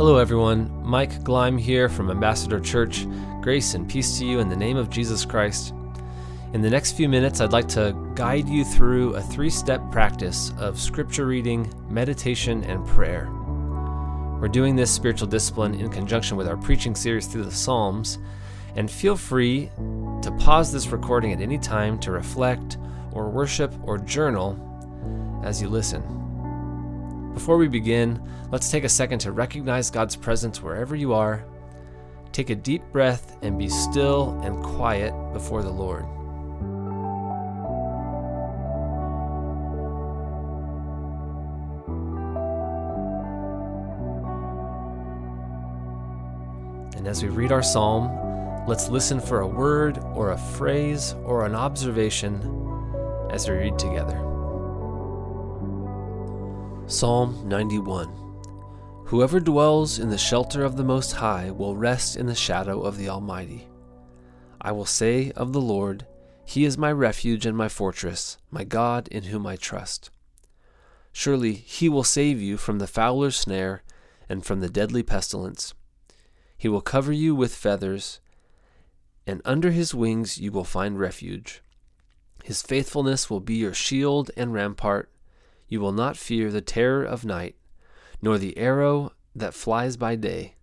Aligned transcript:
Hello, 0.00 0.16
everyone. 0.16 0.82
Mike 0.82 1.22
Gleim 1.24 1.60
here 1.60 1.86
from 1.90 2.10
Ambassador 2.10 2.58
Church. 2.58 3.06
Grace 3.42 3.74
and 3.74 3.86
peace 3.86 4.16
to 4.16 4.24
you 4.24 4.38
in 4.38 4.48
the 4.48 4.56
name 4.56 4.78
of 4.78 4.88
Jesus 4.88 5.26
Christ. 5.26 5.74
In 6.54 6.62
the 6.62 6.70
next 6.70 6.92
few 6.92 7.06
minutes, 7.06 7.42
I'd 7.42 7.52
like 7.52 7.68
to 7.68 7.94
guide 8.14 8.48
you 8.48 8.64
through 8.64 9.14
a 9.14 9.20
three 9.20 9.50
step 9.50 9.82
practice 9.92 10.54
of 10.56 10.80
scripture 10.80 11.26
reading, 11.26 11.70
meditation, 11.90 12.64
and 12.64 12.86
prayer. 12.86 13.28
We're 14.40 14.48
doing 14.48 14.74
this 14.74 14.90
spiritual 14.90 15.28
discipline 15.28 15.74
in 15.74 15.90
conjunction 15.90 16.38
with 16.38 16.48
our 16.48 16.56
preaching 16.56 16.94
series 16.94 17.26
through 17.26 17.44
the 17.44 17.52
Psalms, 17.52 18.18
and 18.76 18.90
feel 18.90 19.18
free 19.18 19.68
to 20.22 20.34
pause 20.38 20.72
this 20.72 20.86
recording 20.86 21.34
at 21.34 21.42
any 21.42 21.58
time 21.58 21.98
to 21.98 22.10
reflect 22.10 22.78
or 23.12 23.28
worship 23.28 23.74
or 23.82 23.98
journal 23.98 24.56
as 25.44 25.60
you 25.60 25.68
listen. 25.68 26.29
Before 27.34 27.56
we 27.56 27.68
begin, 27.68 28.20
let's 28.50 28.70
take 28.70 28.84
a 28.84 28.88
second 28.88 29.20
to 29.20 29.32
recognize 29.32 29.90
God's 29.90 30.16
presence 30.16 30.60
wherever 30.60 30.94
you 30.96 31.12
are. 31.12 31.44
Take 32.32 32.50
a 32.50 32.54
deep 32.54 32.82
breath 32.92 33.36
and 33.42 33.58
be 33.58 33.68
still 33.68 34.38
and 34.42 34.62
quiet 34.62 35.12
before 35.32 35.62
the 35.62 35.70
Lord. 35.70 36.04
And 46.96 47.08
as 47.08 47.22
we 47.22 47.30
read 47.30 47.50
our 47.50 47.62
psalm, 47.62 48.66
let's 48.66 48.88
listen 48.88 49.20
for 49.20 49.40
a 49.40 49.46
word 49.46 49.98
or 50.14 50.32
a 50.32 50.38
phrase 50.38 51.14
or 51.24 51.46
an 51.46 51.54
observation 51.54 52.36
as 53.30 53.48
we 53.48 53.56
read 53.56 53.78
together. 53.78 54.29
Psalm 56.90 57.48
91 57.48 58.08
Whoever 59.06 59.38
dwells 59.38 60.00
in 60.00 60.10
the 60.10 60.18
shelter 60.18 60.64
of 60.64 60.76
the 60.76 60.82
Most 60.82 61.12
High 61.12 61.52
will 61.52 61.76
rest 61.76 62.16
in 62.16 62.26
the 62.26 62.34
shadow 62.34 62.82
of 62.82 62.96
the 62.96 63.08
Almighty. 63.08 63.68
I 64.60 64.72
will 64.72 64.84
say 64.84 65.30
of 65.36 65.52
the 65.52 65.60
Lord, 65.60 66.04
He 66.44 66.64
is 66.64 66.76
my 66.76 66.90
refuge 66.90 67.46
and 67.46 67.56
my 67.56 67.68
fortress, 67.68 68.38
my 68.50 68.64
God 68.64 69.06
in 69.06 69.22
whom 69.22 69.46
I 69.46 69.54
trust. 69.54 70.10
Surely 71.12 71.52
He 71.52 71.88
will 71.88 72.02
save 72.02 72.42
you 72.42 72.56
from 72.56 72.80
the 72.80 72.88
fowler's 72.88 73.36
snare 73.36 73.84
and 74.28 74.44
from 74.44 74.58
the 74.58 74.68
deadly 74.68 75.04
pestilence. 75.04 75.74
He 76.58 76.68
will 76.68 76.80
cover 76.80 77.12
you 77.12 77.36
with 77.36 77.54
feathers, 77.54 78.18
and 79.28 79.40
under 79.44 79.70
His 79.70 79.94
wings 79.94 80.38
you 80.38 80.50
will 80.50 80.64
find 80.64 80.98
refuge. 80.98 81.62
His 82.42 82.62
faithfulness 82.62 83.30
will 83.30 83.38
be 83.38 83.54
your 83.54 83.74
shield 83.74 84.32
and 84.36 84.52
rampart. 84.52 85.08
You 85.70 85.80
will 85.80 85.92
not 85.92 86.18
fear 86.18 86.50
the 86.50 86.60
terror 86.60 87.02
of 87.02 87.24
night 87.24 87.56
nor 88.22 88.38
the 88.38 88.56
arrow 88.58 89.12
that 89.34 89.54
flies 89.54 89.96
by 89.96 90.16
day, 90.16 90.54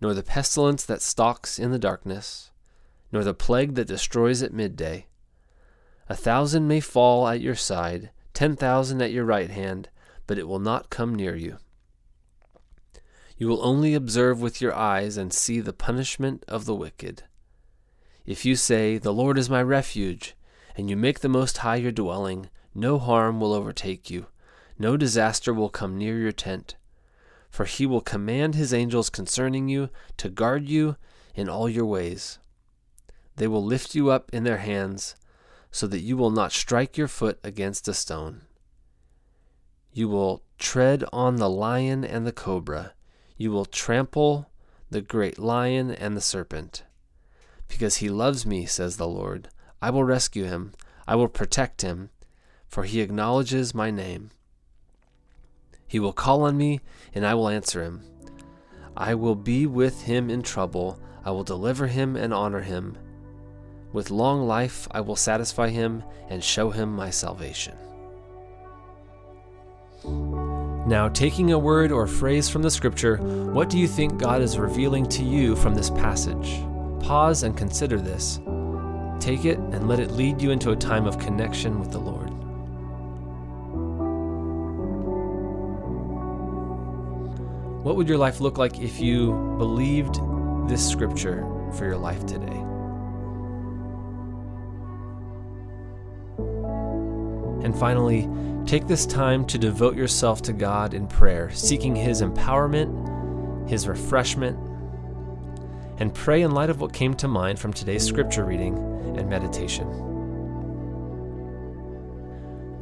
nor 0.00 0.14
the 0.14 0.22
pestilence 0.22 0.84
that 0.84 1.02
stalks 1.02 1.58
in 1.58 1.70
the 1.70 1.78
darkness, 1.78 2.50
nor 3.12 3.24
the 3.24 3.34
plague 3.34 3.74
that 3.74 3.88
destroys 3.88 4.42
at 4.42 4.52
midday. 4.52 5.06
A 6.08 6.16
thousand 6.16 6.66
may 6.66 6.80
fall 6.80 7.28
at 7.28 7.40
your 7.40 7.54
side, 7.54 8.10
ten 8.32 8.56
thousand 8.56 9.02
at 9.02 9.12
your 9.12 9.24
right 9.24 9.50
hand, 9.50 9.88
but 10.26 10.38
it 10.38 10.48
will 10.48 10.58
not 10.58 10.90
come 10.90 11.14
near 11.14 11.36
you. 11.36 11.58
You 13.36 13.48
will 13.48 13.64
only 13.64 13.94
observe 13.94 14.40
with 14.40 14.60
your 14.60 14.74
eyes 14.74 15.16
and 15.16 15.32
see 15.32 15.60
the 15.60 15.72
punishment 15.72 16.44
of 16.48 16.64
the 16.64 16.74
wicked. 16.74 17.24
If 18.26 18.44
you 18.44 18.56
say, 18.56 18.98
The 18.98 19.12
Lord 19.12 19.38
is 19.38 19.48
my 19.48 19.62
refuge, 19.62 20.34
and 20.76 20.90
you 20.90 20.96
make 20.96 21.20
the 21.20 21.28
Most 21.28 21.58
High 21.58 21.76
your 21.76 21.92
dwelling, 21.92 22.50
no 22.78 22.98
harm 22.98 23.40
will 23.40 23.52
overtake 23.52 24.10
you 24.10 24.26
no 24.78 24.96
disaster 24.96 25.52
will 25.52 25.68
come 25.68 25.98
near 25.98 26.18
your 26.18 26.32
tent. 26.32 26.76
For 27.50 27.64
he 27.64 27.84
will 27.84 28.00
command 28.00 28.54
his 28.54 28.72
angels 28.72 29.10
concerning 29.10 29.68
you 29.68 29.90
to 30.18 30.28
guard 30.28 30.68
you 30.68 30.96
in 31.34 31.48
all 31.48 31.68
your 31.68 31.86
ways. 31.86 32.38
They 33.36 33.48
will 33.48 33.64
lift 33.64 33.94
you 33.94 34.10
up 34.10 34.30
in 34.32 34.44
their 34.44 34.58
hands, 34.58 35.16
so 35.70 35.86
that 35.88 36.00
you 36.00 36.16
will 36.16 36.30
not 36.30 36.52
strike 36.52 36.96
your 36.96 37.08
foot 37.08 37.38
against 37.42 37.88
a 37.88 37.94
stone. 37.94 38.42
You 39.92 40.08
will 40.08 40.42
tread 40.58 41.04
on 41.12 41.36
the 41.36 41.50
lion 41.50 42.04
and 42.04 42.26
the 42.26 42.32
cobra. 42.32 42.92
You 43.36 43.50
will 43.50 43.64
trample 43.64 44.50
the 44.90 45.00
great 45.00 45.38
lion 45.38 45.90
and 45.90 46.16
the 46.16 46.20
serpent. 46.20 46.84
Because 47.66 47.96
he 47.96 48.08
loves 48.08 48.46
me, 48.46 48.64
says 48.66 48.96
the 48.96 49.08
Lord, 49.08 49.48
I 49.82 49.90
will 49.90 50.04
rescue 50.04 50.44
him. 50.44 50.72
I 51.06 51.16
will 51.16 51.28
protect 51.28 51.82
him, 51.82 52.10
for 52.68 52.84
he 52.84 53.00
acknowledges 53.00 53.74
my 53.74 53.90
name. 53.90 54.30
He 55.86 55.98
will 55.98 56.12
call 56.12 56.42
on 56.42 56.56
me, 56.56 56.80
and 57.14 57.26
I 57.26 57.34
will 57.34 57.48
answer 57.48 57.82
him. 57.82 58.02
I 58.96 59.14
will 59.14 59.34
be 59.34 59.66
with 59.66 60.02
him 60.02 60.28
in 60.28 60.42
trouble. 60.42 61.00
I 61.24 61.30
will 61.30 61.44
deliver 61.44 61.86
him 61.86 62.14
and 62.14 62.32
honor 62.32 62.60
him. 62.60 62.96
With 63.92 64.10
long 64.10 64.46
life 64.46 64.86
I 64.90 65.00
will 65.00 65.16
satisfy 65.16 65.70
him 65.70 66.04
and 66.28 66.44
show 66.44 66.70
him 66.70 66.94
my 66.94 67.10
salvation. 67.10 67.76
Now, 70.86 71.08
taking 71.08 71.52
a 71.52 71.58
word 71.58 71.90
or 71.90 72.06
phrase 72.06 72.48
from 72.48 72.62
the 72.62 72.70
scripture, 72.70 73.16
what 73.16 73.68
do 73.68 73.78
you 73.78 73.88
think 73.88 74.18
God 74.18 74.42
is 74.42 74.58
revealing 74.58 75.06
to 75.06 75.22
you 75.22 75.56
from 75.56 75.74
this 75.74 75.90
passage? 75.90 76.62
Pause 77.00 77.44
and 77.44 77.56
consider 77.56 77.98
this. 77.98 78.40
Take 79.20 79.44
it 79.44 79.58
and 79.58 79.88
let 79.88 80.00
it 80.00 80.12
lead 80.12 80.40
you 80.40 80.50
into 80.50 80.70
a 80.70 80.76
time 80.76 81.06
of 81.06 81.18
connection 81.18 81.78
with 81.78 81.90
the 81.90 81.98
Lord. 81.98 82.27
What 87.88 87.96
would 87.96 88.06
your 88.06 88.18
life 88.18 88.40
look 88.40 88.58
like 88.58 88.80
if 88.80 89.00
you 89.00 89.32
believed 89.56 90.20
this 90.68 90.86
scripture 90.86 91.46
for 91.72 91.86
your 91.86 91.96
life 91.96 92.26
today? 92.26 92.58
And 97.64 97.74
finally, 97.74 98.28
take 98.66 98.86
this 98.86 99.06
time 99.06 99.46
to 99.46 99.56
devote 99.56 99.96
yourself 99.96 100.42
to 100.42 100.52
God 100.52 100.92
in 100.92 101.06
prayer, 101.06 101.50
seeking 101.50 101.96
His 101.96 102.20
empowerment, 102.20 103.70
His 103.70 103.88
refreshment, 103.88 104.58
and 105.96 106.12
pray 106.12 106.42
in 106.42 106.50
light 106.50 106.68
of 106.68 106.82
what 106.82 106.92
came 106.92 107.14
to 107.14 107.26
mind 107.26 107.58
from 107.58 107.72
today's 107.72 108.06
scripture 108.06 108.44
reading 108.44 108.76
and 109.16 109.30
meditation. 109.30 109.88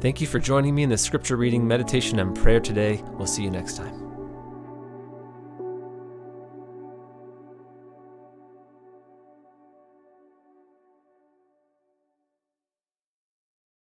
Thank 0.01 0.19
you 0.19 0.27
for 0.27 0.39
joining 0.39 0.75
me 0.75 0.83
in 0.83 0.89
the 0.89 0.97
scripture 0.97 1.37
reading, 1.37 1.65
meditation, 1.65 2.19
and 2.19 2.35
prayer 2.35 2.59
today. 2.59 3.01
We'll 3.13 3.25
see 3.25 3.43
you 3.43 3.49
next 3.49 3.77
time. 3.77 4.06